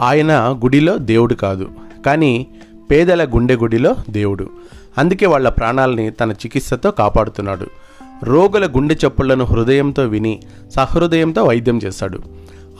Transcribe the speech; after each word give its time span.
ఆయన 0.00 0.60
గుడిలో 0.64 0.96
దేవుడు 0.96 1.34
కాదు 1.34 1.68
కానీ 2.06 2.46
పేదల 2.90 3.24
గుండె 3.24 3.56
గుడిలో 3.56 3.96
దేవుడు. 4.10 4.50
అందుకే 4.98 5.26
వాళ్ళ 5.26 5.48
ప్రాణాలని 5.48 6.10
తన 6.10 6.32
చికిత్సతో 6.32 6.90
కాపాడుతున్నాడు. 6.90 7.66
రోగుల 8.22 8.66
గుండె 8.66 8.94
చప్పుళ్ళను 8.94 9.44
హృదయంతో 9.44 10.02
విని 10.02 10.42
సహృదయంతో 10.74 11.44
వైద్యం 11.44 11.80
చేశాడు 11.84 12.18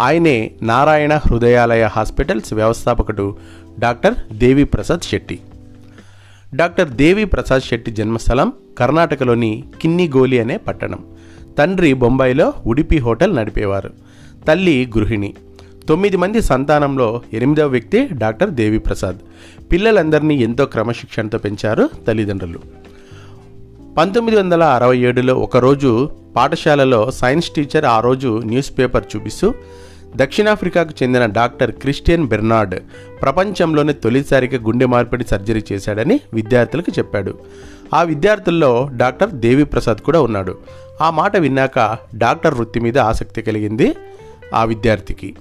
ఆయనే 0.00 0.50
నారాయణ 0.62 1.16
హృదయాలయ 1.16 1.84
హాస్పిటల్స్ 1.86 2.52
వ్యవస్థాపకుడు 2.52 3.36
డాక్టర్ 3.78 4.14
దేవి 4.32 4.64
ప్రసాద్ 4.64 5.00
శెట్టి. 5.00 5.38
డాక్టర్ 6.54 6.88
దేవి 6.88 7.24
ప్రసాద్ 7.24 7.62
శెట్టి 7.62 7.90
జన్మస్థలం 7.90 8.52
కర్ణాటకలోని 8.78 9.64
కిన్నిగోలి 9.80 10.40
అనే 10.40 10.56
పట్టణం. 10.56 10.98
తండ్రి 11.58 11.94
బొంబాయిలో 11.94 12.52
ఉడిపి 12.66 12.98
హోటల్ 12.98 13.36
నడిపేవారు. 13.36 13.90
తల్లి 14.48 14.92
గృహిణి. 14.98 15.34
తొమ్మిది 15.88 16.16
మంది 16.16 16.42
సంతానంలో 16.42 17.22
ఎనిమిదవ 17.32 17.66
వ్యక్తి 17.66 18.08
డాక్టర్ 18.12 18.50
దేవిప్రసాద్. 18.50 19.18
పిల్లలందరినీ 19.72 20.34
ఎంతో 20.34 20.66
క్రమశిక్షణతో 20.66 21.38
పెంచారు 21.38 21.90
తల్లిదండ్రులు. 22.08 22.58
పంతొమ్మిది 23.98 24.38
వందల 24.38 24.62
అరవై 24.62 24.98
ఏడులో 24.98 25.34
ఒకరోజు 25.34 26.10
పాఠశాలలో 26.36 27.10
సైన్స్ 27.10 27.50
టీచర్ 27.50 27.84
ఆ 27.84 28.00
రోజు 28.00 28.42
న్యూస్ 28.44 28.78
పేపర్ 28.78 29.04
చూపిస్తూ 29.16 29.54
దక్షిణాఫ్రికాకు 30.16 30.90
చెందిన 31.02 31.26
డాక్టర్ 31.26 31.72
క్రిస్టియన్ 31.72 32.28
బెర్నార్డ్ 32.28 32.74
ప్రపంచంలోనే 33.22 33.92
తొలిసారిగా 33.92 34.62
గుండె 34.62 34.86
మార్పిడి 34.86 35.24
సర్జరీ 35.30 35.62
చేశాడని 35.72 36.20
విద్యార్థులకు 36.34 36.92
చెప్పాడు. 36.98 37.38
ఆ 37.94 38.02
విద్యార్థుల్లో 38.02 38.88
డాక్టర్ 38.96 39.30
దేవిప్రసాద్ 39.30 39.98
కూడా 39.98 40.20
ఉన్నాడు. 40.20 40.58
ఆ 41.00 41.10
మాట 41.10 41.36
విన్నాక 41.36 41.98
డాక్టర్ 42.14 42.54
వృత్తి 42.54 42.80
మీద 42.80 42.98
ఆసక్తి 42.98 43.42
కలిగింది 43.42 43.94
ఆ 44.54 44.64
విద్యార్థికి. 44.64 45.34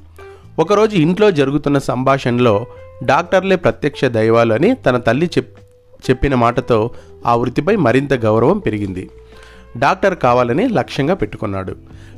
ఒకరోజు 0.59 0.95
ఇంట్లో 0.95 1.31
జరుగుతున్న 1.31 1.77
సంభాషణలో 1.77 2.65
డాక్టర్లే 3.03 3.55
ప్రత్యక్ష 3.55 4.05
దైవాలు 4.05 4.53
అని 4.53 4.75
తన 4.75 4.97
తల్లి 4.97 5.25
చెప్ 5.25 5.59
చెప్పిన 6.09 6.35
మాటతో 6.35 6.91
ఆ 7.25 7.35
వృత్తిపై 7.35 7.75
మరింత 7.75 8.13
గౌరవం 8.13 8.57
పెరిగింది. 8.57 9.09
డాక్టర్ 9.77 10.17
కావాలని 10.17 10.69
లక్ష్యంగా 10.69 11.13
పెట్టుకున్నాడు. 11.13 11.75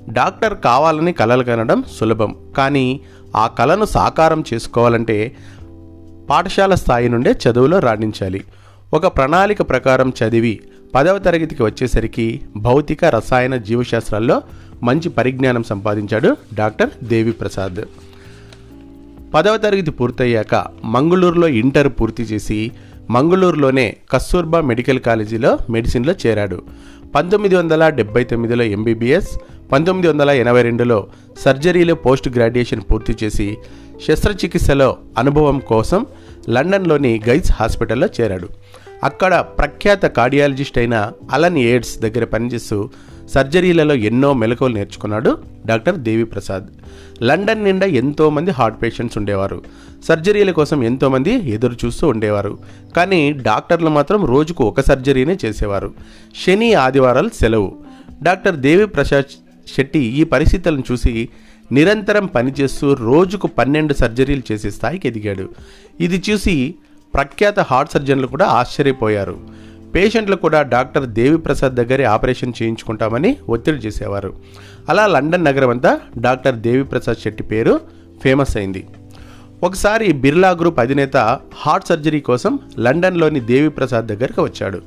డాక్టర్ 0.09 0.57
కావాలని 0.57 1.13
కలలు 1.13 1.43
కనడం 1.43 1.83
సులభం 1.99 2.35
కానీ 2.57 2.99
ఆ 3.35 3.47
కళను 3.47 3.85
సాకారం 3.85 4.43
చేసుకోవాలంటే 4.53 5.35
పాఠశాల 6.29 6.75
స్థాయి 6.75 7.09
నుండే 7.09 7.31
చదువులో 7.31 7.79
రాణించాలి. 7.79 8.43
ఒక 8.93 9.07
ప్రణాళిక 9.07 9.61
ప్రకారం 9.61 10.13
చదివి 10.19 10.59
పదవ 10.95 11.17
తరగతికి 11.17 11.63
వచ్చేసరికి 11.63 12.41
భౌతిక 12.55 13.05
రసాయన 13.05 13.55
జీవశాస్త్రాల్లో 13.55 14.41
మంచి 14.83 15.09
పరిజ్ఞానం 15.09 15.63
సంపాదించాడు 15.63 16.37
డాక్టర్ 16.53 16.89
దేవి 17.03 17.31
ప్రసాద్ 17.31 17.81
పదవ 19.33 19.58
తరగతి 19.58 19.91
పూర్తయ్యాక 19.91 20.55
మంగళూరులో 20.85 21.47
ఇంటర్ 21.47 21.88
పూర్తి 21.88 22.23
చేసి 22.23 22.72
మంగళూరులోనే 23.09 23.97
కస్తూర్బా 24.11 24.61
మెడికల్ 24.61 24.99
కాలేజీలో 24.99 25.59
మెడిసిన్లో 25.69 26.13
చేరాడు. 26.27 26.61
పంతొమ్మిది 27.16 27.55
వందల 27.55 27.89
డెబ్బై 27.89 28.23
తొమ్మిదిలో 28.23 28.63
ఎంబీబీఎస్ 28.63 29.30
పంతొమ్మిది 29.71 30.08
వందల 30.08 30.30
ఎనభై 30.30 30.61
రెండులో 30.61 31.08
సర్జరీలో 31.39 31.95
పోస్ట్ 31.95 32.30
గ్రాడ్యుయేషన్ 32.30 32.81
పూర్తి 32.91 33.16
చేసి 33.23 33.58
శస్త్రచికిత్సలో 34.08 34.97
అనుభవం 35.17 35.59
కోసం 35.59 36.05
లండన్లోని 36.49 37.21
గైజ్ 37.30 37.52
హాస్పిటల్లో 37.52 38.09
చేరాడు. 38.21 38.49
అక్కడ 39.03 39.33
ప్రఖ్యాత 39.58 40.05
కార్డియాలజిస్ట్ 40.05 40.77
అయిన 40.77 41.11
అలన్ 41.31 41.58
ఎయిడ్స్ 41.58 41.99
దగ్గర 41.99 42.23
పనిచేస్తూ 42.23 42.89
సర్జరీలలో 43.30 43.95
ఎన్నో 43.95 44.33
మెలకువలు 44.33 44.73
నేర్చుకున్నాడు 44.73 45.38
డాక్టర్ 45.66 45.95
దేవిప్రసాద్ 45.95 46.67
లండన్ 47.23 47.63
నిండా 47.63 47.86
ఎంతోమంది 47.86 48.52
హార్ట్ 48.52 48.83
పేషెంట్స్ 48.83 49.17
ఉండేవారు. 49.17 49.61
సర్జరీల 50.08 50.52
కోసం 50.52 50.83
ఎంతోమంది 50.83 51.49
ఎదురు 51.49 51.76
చూస్తూ 51.86 52.08
ఉండేవారు. 52.08 52.58
కానీ 52.95 53.31
డాక్టర్లు 53.31 53.89
మాత్రం 53.89 54.26
రోజుకు 54.26 54.64
ఒక 54.64 54.81
సర్జరీనే 54.81 55.37
చేసేవారు. 55.45 55.93
శని 56.45 56.73
ఆదివారాలు 56.73 57.30
సెలవు. 57.30 57.77
డాక్టర్ 58.23 58.55
దేవిప్రసాద్ 58.55 59.23
శెట్టి 59.76 59.99
ఈ 59.99 60.23
పరిస్థితులను 60.23 60.83
చూసి 60.92 61.30
నిరంతరం 61.71 62.26
పనిచేస్తూ 62.26 62.93
రోజుకు 62.93 63.48
పన్నెండు 63.48 63.93
సర్జరీలు 63.93 64.42
చేసే 64.52 64.70
స్థాయికి 64.70 65.08
ఎదిగాడు. 65.08 65.49
ఇది 65.99 66.23
చూసి 66.30 66.76
ప్రఖ్యాత 67.14 67.59
హార్ట్ 67.59 67.92
సర్జన్లు 67.92 68.27
కూడా 68.27 68.45
ఆశ్చర్యపోయారు. 68.45 69.39
పేషెంట్లు 69.95 70.36
కూడా 70.36 70.61
డాక్టర్ 70.61 71.05
దేవిప్రసాద్ 71.05 71.76
దగ్గరే 71.76 72.04
ఆపరేషన్ 72.04 72.54
చేయించుకుంటామని 72.61 73.38
ఒత్తిడి 73.50 73.77
చేసేవారు. 73.77 74.33
అలా 74.89 75.08
లండన్ 75.08 75.45
నగరం 75.45 75.70
అంతా 75.70 76.00
డాక్టర్ 76.17 76.55
దేవిప్రసాద్ 76.55 77.17
శెట్టి 77.17 77.44
పేరు 77.44 77.80
ఫేమస్ 78.23 78.58
అయింది. 78.58 78.88
ఒకసారి 79.64 80.11
బిర్లా 80.14 80.52
గ్రూప్ 80.52 80.80
అధినేత 80.80 81.17
హార్ట్ 81.54 81.88
సర్జరీ 81.88 82.20
కోసం 82.20 82.60
లండన్లోని 82.80 83.39
దేవిప్రసాద్ 83.39 84.08
దగ్గరికి 84.08 84.20
దగ్గరకు 84.20 84.44
వచ్చాడు. 84.44 84.82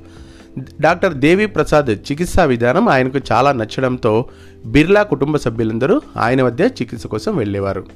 డాక్టర్ 0.80 1.14
దేవి 1.14 1.46
ప్రసాద్ 1.46 1.90
చికిత్సా 1.90 2.44
విధానం 2.44 2.88
ఆయనకు 2.88 3.20
చాలా 3.32 3.52
నచ్చడంతో 3.52 4.26
బిర్లా 4.66 5.02
కుటుంబ 5.02 5.36
సభ్యులందరూ 5.36 6.00
ఆయన 6.16 6.42
వద్ద 6.42 6.60
చికిత్స 6.60 7.06
కోసం 7.06 7.36
వెళ్ళేవారు. 7.36 7.86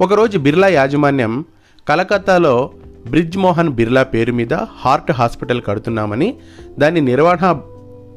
ఒకరోజు 0.00 0.38
బిర్లా 0.38 0.68
యాజమాన్యం 0.68 1.44
కలకత్తాలో 1.88 2.70
బ్రిడ్జ్ 3.08 3.38
మోహన్ 3.38 3.68
బిర్లా 3.68 4.02
పేరు 4.02 4.32
మీద 4.32 4.54
హార్ట్ 4.54 5.12
హాస్పిటల్ 5.12 5.62
కడుతున్నామని 5.62 6.34
దాని 6.78 7.00
నిర్వహణ 7.00 7.60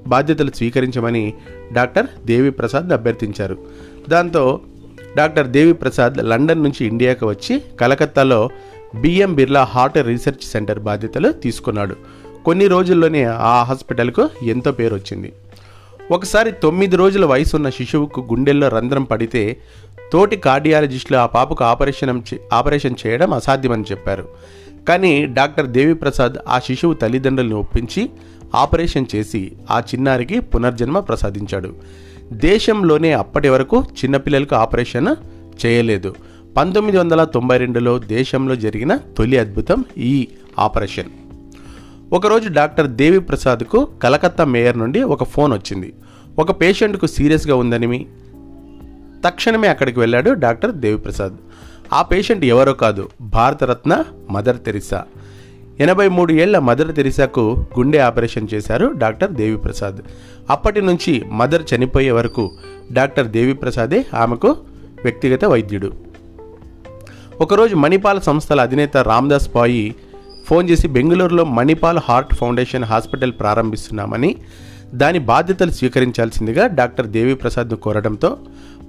బాధ్యతలు 0.08 0.52
స్వీకరించమని 0.56 1.34
డాక్టర్ 1.74 2.08
దేవి 2.26 2.52
ప్రసాద్ 2.52 2.94
అభ్యర్థించారు. 2.94 3.58
దాంతో 4.10 4.60
డాక్టర్ 5.18 5.48
దేవి 5.48 5.74
ప్రసాద్ 5.74 6.18
లండన్ 6.18 6.64
నుంచి 6.64 6.86
ఇండియాకు 6.86 7.26
వచ్చి 7.28 7.62
కలకత్తాలో 7.80 8.50
BM 8.96 9.34
Birla 9.34 9.64
heart 9.64 9.98
research 9.98 10.48
centre 10.48 10.80
బాధ్యతలు 10.80 11.32
తీసుకున్నాడు. 11.32 11.96
కొన్ని 12.46 12.68
రోజుల్లోనే 12.68 13.24
ఆ 13.24 13.64
హాస్పిటల్కు 13.64 14.30
ఎంతో 14.44 14.72
పేరు 14.72 14.96
వచ్చింది. 14.96 15.34
ఒకసారి 16.12 16.52
తొమ్మిది 16.52 16.96
రోజుల 16.96 17.26
వయసు 17.26 17.56
ఉన్న 17.56 17.70
శిశువుకు 17.70 18.28
గుండెల్లో 18.34 18.68
రంధ్రం 18.68 19.04
పడితే 19.04 19.58
తోటి 20.14 20.36
కార్డియాలజిస్టులు 20.36 21.18
ఆ 21.18 21.26
పాపకు 21.26 21.64
ఆపరేషన్ 21.64 22.22
ఆపరేషన్ 22.54 22.96
చేయడం 23.08 23.34
అసాధ్యమని 23.34 23.84
చెప్పారు. 23.92 24.28
కానీ 24.88 25.26
డాక్టర్ 25.26 25.68
దేవిప్రసాద్ 25.68 26.34
ఆ 26.48 26.60
శిశువు 26.60 26.94
తల్లిదండ్రులను 26.94 27.56
ఒప్పించి 27.56 28.10
ఆపరేషన్ 28.56 29.06
చేసి 29.16 29.52
ఆ 29.72 29.80
చిన్నారికి 29.80 30.40
పునర్జన్మ 30.40 31.00
ప్రసాదించాడు. 31.00 31.74
దేశంలోనే 32.34 33.12
అప్పటి 33.12 33.50
వరకు 33.50 33.84
చిన్నపిల్లలకు 33.84 34.56
ఆపరేషన్ 34.56 35.16
చేయలేదు. 35.66 36.16
పంతొమ్మిది 36.58 36.98
వందల 36.98 37.24
తొంభై 37.24 37.58
రెండులో 37.58 38.00
దేశంలో 38.00 38.56
జరిగిన 38.56 38.96
తొలి 38.96 39.38
అద్భుతం 39.38 39.84
ఈ 39.98 40.28
ఆపరేషన్. 40.60 41.10
ఒకరోజు 42.14 42.50
డాక్టర్ 42.50 42.88
దేవి 42.88 43.20
ప్రసాద్కు 43.20 43.88
కలకత్తా 44.04 44.44
మేయర్ 44.44 44.78
నుండి 44.78 45.02
ఒక 45.02 45.24
ఫోన్ 45.24 45.54
వచ్చింది. 45.54 45.94
ఒక 46.40 46.62
పేషెంట్కు 46.62 47.08
సీరియస్గా 47.08 47.56
ఉందని 47.56 48.06
తక్షణమే 49.26 49.68
అక్కడికి 49.68 50.00
వెళ్ళాడు 50.00 50.32
డాక్టర్ 50.32 50.72
దేవిప్రసాద్. 50.72 51.34
ఆ 51.94 52.02
పేషెంట్ 52.02 52.46
ఎవరో 52.46 52.74
కాదు 52.74 53.10
భారతరత్న 53.22 54.04
మదర్ 54.30 54.58
తెరిసా. 54.66 55.04
ఎనభై 55.80 56.08
మూడు 56.08 56.34
ఏళ్ళ 56.34 56.60
మదర్ 56.60 56.96
తెరిసాకు 56.96 57.66
గుండె 57.80 57.98
ఆపరేషన్ 57.98 58.48
చేశారు 58.54 58.88
డాక్టర్ 58.88 59.32
దేవిప్రసాద్. 59.32 59.98
అప్పటి 60.50 60.82
నుంచి 60.82 61.26
మదర్ 61.32 61.64
చనిపోయే 61.76 62.12
వరకు 62.12 62.52
డాక్టర్ 62.92 63.28
దేవిప్రసాదే 63.28 64.06
ఆమెకు 64.14 64.48
వ్యక్తిగత 65.04 65.46
వైద్యుడు. 65.46 65.92
ఒకరోజు 67.42 67.76
మణిపాల్ 67.76 68.22
సంస్థల 68.22 68.62
అధినేత 68.62 68.98
రామ్దాస్ 68.98 69.56
పాయి 69.56 69.96
ఫోన్ 70.48 70.70
చేసి 70.70 70.88
బెంగళూరులో 70.88 71.44
మణిపాల్ 71.44 71.98
హార్ట్ 71.98 72.34
ఫౌండేషన్ 72.34 72.84
హాస్పిటల్ 72.84 73.32
ప్రారంభిస్తున్నామని 73.32 74.36
దాని 74.96 75.20
బాధ్యతలు 75.20 75.72
స్వీకరించాల్సిందిగా 75.72 76.68
డాక్టర్ 76.68 77.08
దేవిప్రసాద్ను 77.08 77.76
కోరడంతో 77.76 78.38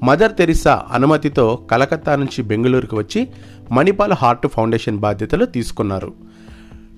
మదర్ 0.03 0.33
తెరిసా 0.33 0.83
అనుమతితో 0.93 1.67
కలకత్తా 1.71 2.17
నుంచి 2.17 2.43
బెంగళూరుకు 2.43 2.97
వచ్చి 2.97 3.29
మణిపాల్ 3.73 4.13
హార్ట్ 4.13 4.47
ఫౌండేషన్ 4.47 4.99
బాధ్యతలు 4.99 5.45
తీసుకున్నారు. 5.45 6.15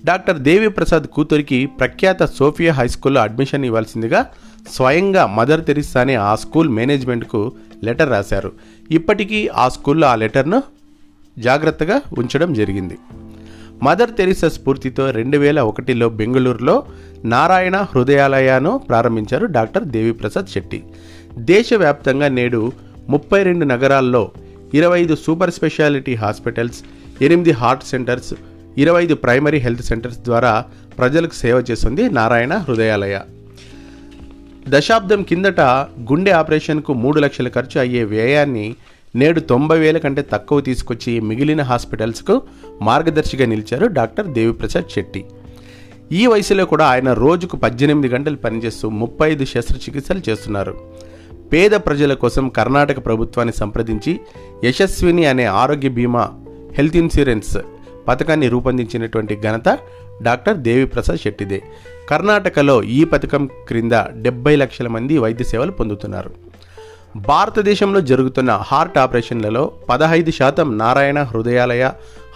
డాక్టర్ 0.05 0.39
దేవి 0.39 0.69
ప్రసాద్ 0.69 1.03
కూతురికి 1.03 1.65
ప్రఖ్యాత 1.65 2.23
సోఫియా 2.23 2.73
హై 2.73 2.87
స్కూల్లో 2.87 3.21
అడ్మిషన్ 3.21 3.65
ఇవ్వాల్సిందిగా 3.65 4.25
స్వయంగా 4.69 5.25
మదర్ 5.25 5.65
తెరిసానే 5.65 6.15
ఆ 6.15 6.35
స్కూల్ 6.35 6.69
మేనేజ్మెంట్కు 6.69 7.51
లెటర్ 7.83 8.09
రాశారు. 8.09 8.51
ఇప్పటికీ 8.91 9.47
ఆ 9.47 9.69
స్కూల్లో 9.69 10.07
ఆ 10.07 10.15
లెటర్ను 10.15 10.63
జాగ్రత్తగా 11.39 12.01
ఉంచడం 12.17 12.53
జరిగింది. 12.53 12.97
మదర్ 13.83 14.09
తెరిసా 14.09 14.49
స్ఫూర్తితో 14.49 15.11
రెండు 15.11 15.37
వేల 15.37 15.59
ఒకటిలో 15.59 16.09
బెంగళూరులో 16.09 16.83
నారాయణ 17.25 17.75
హృదయాలయాను 17.75 18.77
ప్రారంభించారు 18.77 19.45
డాక్టర్ 19.45 19.83
దేవిప్రసాద్ 19.83 20.45
శెట్టి. 20.45 20.83
దేశవ్యాప్తంగా 21.37 22.27
నేడు 22.27 22.71
ముప్పై 23.13 23.39
రెండు 23.43 23.65
నగరాల్లో 23.65 24.23
ఇరవై 24.73 24.97
ఐదు 25.01 25.15
సూపర్ 25.25 25.51
స్పెషాలిటీ 25.51 26.13
హాస్పిటల్స్ 26.15 26.79
ఎనిమిది 27.21 27.51
హార్ట్ 27.51 27.83
సెంటర్స్ 27.83 28.33
ఇరవై 28.77 29.03
ఐదు 29.03 29.15
ప్రైమరీ 29.15 29.59
హెల్త్ 29.65 29.81
సెంటర్స్ 29.81 30.19
ద్వారా 30.19 30.53
ప్రజలకు 30.97 31.33
సేవ 31.33 31.57
చేస్తుంది 31.71 32.03
నారాయణ 32.09 32.53
హృదయాలయ. 32.67 33.15
దశాబ్దం 34.69 35.21
కిందట 35.23 35.61
గుండె 36.11 36.31
ఆపరేషన్కు 36.31 36.93
మూడు 36.93 37.19
లక్షల 37.19 37.47
ఖర్చు 37.47 37.77
అయ్యే 37.81 38.03
వ్యయాన్ని 38.03 38.75
నేడు 39.15 39.39
తొంభై 39.39 39.77
వేల 39.79 39.97
కంటే 39.97 40.21
తక్కువ 40.31 40.61
తీసుకొచ్చి 40.61 41.13
మిగిలిన 41.29 41.61
హాస్పిటల్స్కు 41.61 42.35
మార్గదర్శిగా 42.81 43.45
నిలిచారు 43.45 43.85
డాక్టర్ 43.85 44.27
దేవిప్రసాద్ 44.27 44.91
శెట్టి. 44.93 45.21
ఈ 46.11 46.27
వయసులో 46.27 46.65
కూడా 46.65 46.85
ఆయన 46.85 47.09
రోజుకు 47.13 47.55
పద్దెనిమిది 47.57 48.07
గంటలు 48.13 48.35
పనిచేస్తూ 48.35 48.89
ముప్పై 49.01 49.27
ఐదు 49.31 49.45
శస్త్రచికిత్సలు 49.45 50.21
చేస్తున్నారు. 50.29 50.73
పేద 51.51 51.71
ప్రజల 51.71 52.13
కోసం 52.13 52.49
కర్ణాటక 52.49 53.05
ప్రభుత్వాన్ని 53.05 53.53
సంప్రదించి 53.53 54.19
యశస్విని 54.63 55.25
అనే 55.25 55.45
ఆరోగ్య 55.45 55.89
బీమా 55.89 56.29
హెల్త్ 56.73 56.97
ఇన్సూరెన్స్ 56.97 57.57
పథకాన్ని 58.07 58.47
రూపొందించినటువంటి 58.47 59.35
ఘనత 59.35 59.79
డాక్టర్ 60.21 60.57
దేవిప్రసాద్ 60.57 61.19
శెట్టిదే. 61.19 61.61
కర్ణాటకలో 62.09 62.83
ఈ 62.83 63.03
పథకం 63.03 63.49
క్రింద 63.67 63.91
డెబ్బై 63.91 64.55
లక్షల 64.55 64.87
మంది 64.87 65.17
వైద్య 65.17 65.43
సేవలు 65.43 65.71
పొందుతున్నారు. 65.71 66.31
భారతదేశంలో 67.15 68.01
జరుగుతున్న 68.01 68.51
హార్ట్ 68.51 68.97
ఆపరేషన్లలో 68.97 69.71
పదహైదు 69.89 70.31
శాతం 70.31 70.77
నారాయణ 70.77 71.21
హృదయాలయ 71.21 71.91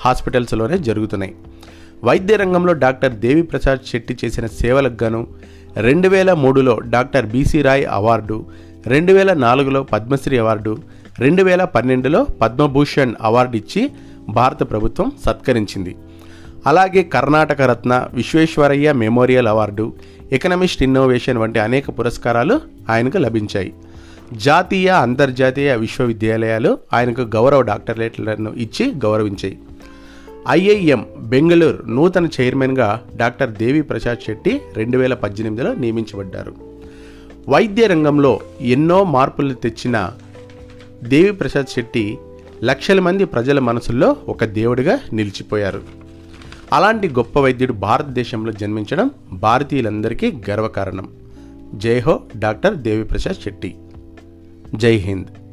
హాస్పిటల్స్లోనే 0.05 0.77
జరుగుతున్నాయి. 0.77 1.35
వైద్య 2.03 2.35
రంగంలో 2.35 2.73
డాక్టర్ 2.73 3.13
దేవిప్రసాద్ 3.13 3.79
శెట్టి 3.87 4.17
చేసిన 4.25 4.45
సేవలకు 4.45 5.03
గాను 5.03 5.27
రెండు 5.77 6.07
వేల 6.07 6.33
మూడులో 6.33 6.79
డాక్టర్ 6.79 7.25
బీసీ 7.25 7.61
రాయ్ 7.61 7.87
అవార్డు 7.89 8.45
రెండు 8.87 9.13
వేల 9.13 9.33
నాలుగులో 9.33 9.83
పద్మశ్రీ 9.83 10.37
అవార్డు 10.37 10.77
రెండు 11.19 11.43
వేల 11.43 11.63
పన్నెండులో 11.63 12.27
పద్మభూషణ్ 12.41 13.13
అవార్డు 13.21 13.57
ఇచ్చి 13.57 13.91
భారత 14.29 14.69
ప్రభుత్వం 14.69 15.11
సత్కరించింది. 15.25 15.95
అలాగే 16.67 17.03
Karnataka 17.03 17.61
Ratna 17.61 18.07
Visvesvaraya 18.13 18.93
memorial 18.93 19.47
award 19.47 19.93
economist 20.31 20.83
innovation 20.83 21.37
వంటి 21.37 21.59
అనేక 21.59 21.89
పురస్కారాలు 21.89 22.61
ఆయనకు 22.89 23.17
లభించాయి. 23.17 23.73
జాతీయ 24.33 24.89
అంతర్జాతీయ 24.89 25.75
విశ్వవిద్యాలయాలు 25.75 26.77
ఆయనకు 26.93 27.21
గౌరవ 27.21 27.61
డాక్టరేట్లను 27.61 28.53
ఇచ్చి 28.57 28.91
గౌరవించాయి. 28.91 29.59
ఐఐఎం 30.49 31.05
బెంగళూరు 31.19 31.83
నూతన 31.87 32.27
చైర్మన్గా 32.41 33.01
డాక్టర్ 33.15 33.51
దేవి 33.51 33.81
ప్రసాద్ 33.81 34.25
శెట్టి 34.25 34.61
రెండు 34.75 34.97
వేల 34.97 35.13
పద్దెనిమిదిలో 35.13 35.73
నియమించబడ్డారు. 35.73 36.74
వైద్య 37.49 37.87
రంగంలో 37.87 38.39
ఎన్నో 38.61 39.03
మార్పులు 39.03 39.53
తెచ్చిన 39.53 40.11
దేవి 41.03 41.31
ప్రసాద్ 41.31 41.65
శెట్టి 41.65 42.17
లక్షల 42.63 42.99
మంది 42.99 43.25
ప్రజల 43.25 43.59
మనసుల్లో 43.59 44.15
ఒక 44.27 44.43
దేవుడిగా 44.43 44.99
నిలిచిపోయారు. 45.13 45.81
అలాంటి 46.73 47.07
గొప్ప 47.07 47.39
వైద్యుడు 47.39 47.73
భారతదేశంలో 47.73 48.51
జన్మించడం 48.51 49.11
భారతీయులందరికీ 49.31 50.33
గర్వకారణం. 50.49 51.09
జై 51.73 51.99
హో 51.99 52.21
డాక్టర్ 52.37 52.75
దేవిప్రసాద్ 52.75 53.43
శెట్టి. 53.43 53.75
జై 54.75 54.95
హింద్. 54.95 55.44